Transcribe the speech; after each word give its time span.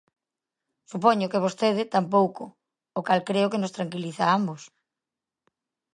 Supoño 0.91 1.29
que 1.31 1.43
vostede 1.45 1.91
tampouco, 1.95 2.43
o 2.99 2.99
cal 3.07 3.19
creo 3.29 3.51
que 3.51 3.61
nos 3.61 3.75
tranquiliza 3.77 4.23
a 4.25 4.33
ambos. 4.39 4.61